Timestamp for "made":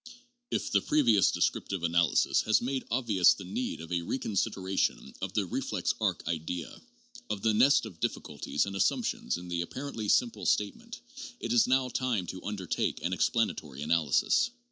2.59-2.85